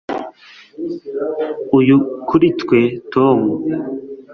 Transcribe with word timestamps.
Uyu 1.77 1.97
kuri 2.27 2.47
twe 2.61 2.81
Tom 3.13 3.39